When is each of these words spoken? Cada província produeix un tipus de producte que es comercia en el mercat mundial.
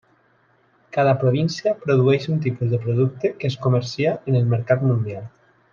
Cada 0.95 1.13
província 1.23 1.75
produeix 1.83 2.27
un 2.35 2.41
tipus 2.47 2.73
de 2.73 2.81
producte 2.87 3.31
que 3.43 3.53
es 3.53 3.59
comercia 3.67 4.15
en 4.33 4.41
el 4.43 4.53
mercat 4.57 4.89
mundial. 4.93 5.29